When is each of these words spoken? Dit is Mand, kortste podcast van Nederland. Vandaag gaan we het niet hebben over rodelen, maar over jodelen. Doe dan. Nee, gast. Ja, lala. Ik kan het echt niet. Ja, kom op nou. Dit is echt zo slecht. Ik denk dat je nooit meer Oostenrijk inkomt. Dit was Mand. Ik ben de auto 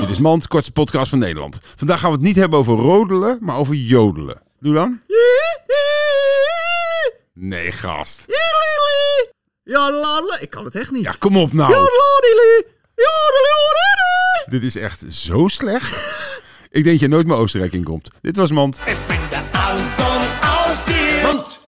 Dit 0.00 0.10
is 0.10 0.18
Mand, 0.18 0.48
kortste 0.48 0.72
podcast 0.72 1.10
van 1.10 1.18
Nederland. 1.18 1.60
Vandaag 1.76 2.00
gaan 2.00 2.10
we 2.10 2.16
het 2.16 2.24
niet 2.26 2.36
hebben 2.36 2.58
over 2.58 2.76
rodelen, 2.76 3.38
maar 3.40 3.56
over 3.56 3.74
jodelen. 3.74 4.42
Doe 4.60 4.74
dan. 4.74 5.00
Nee, 7.34 7.72
gast. 7.72 8.24
Ja, 9.64 9.90
lala. 9.90 10.38
Ik 10.40 10.50
kan 10.50 10.64
het 10.64 10.74
echt 10.74 10.90
niet. 10.90 11.02
Ja, 11.02 11.14
kom 11.18 11.36
op 11.36 11.52
nou. 11.52 11.74
Dit 14.48 14.62
is 14.62 14.76
echt 14.76 15.04
zo 15.08 15.48
slecht. 15.48 16.16
Ik 16.70 16.84
denk 16.84 16.86
dat 16.86 17.00
je 17.00 17.08
nooit 17.08 17.26
meer 17.26 17.36
Oostenrijk 17.36 17.72
inkomt. 17.72 18.10
Dit 18.20 18.36
was 18.36 18.50
Mand. 18.50 18.80
Ik 18.84 18.96
ben 19.06 19.20
de 19.30 19.58
auto 19.58 20.27